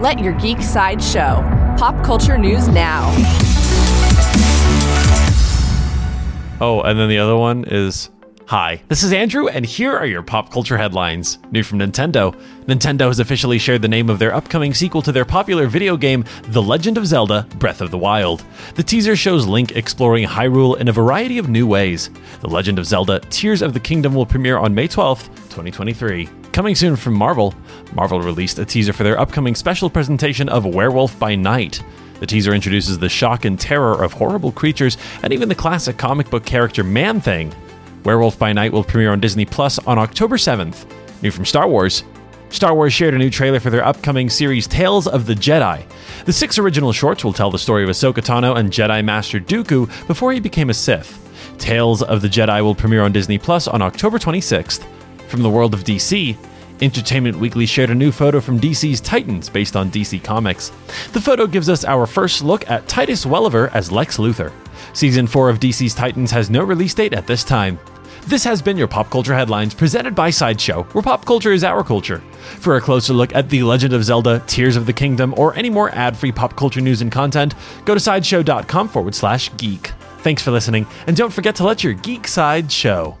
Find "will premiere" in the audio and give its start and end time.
24.14-24.56, 38.72-39.12, 52.62-53.02